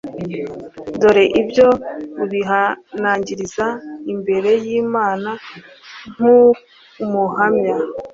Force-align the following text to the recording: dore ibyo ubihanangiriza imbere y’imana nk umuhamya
dore 0.99 1.25
ibyo 1.41 1.67
ubihanangiriza 2.23 3.65
imbere 4.13 4.49
y’imana 4.63 5.31
nk 6.13 6.21
umuhamya 7.03 7.75